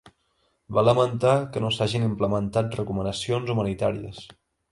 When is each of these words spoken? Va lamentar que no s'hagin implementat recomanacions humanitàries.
Va 0.77 0.83
lamentar 0.85 1.33
que 1.57 1.61
no 1.65 1.69
s'hagin 1.75 2.07
implementat 2.09 2.79
recomanacions 2.81 3.53
humanitàries. 3.57 4.27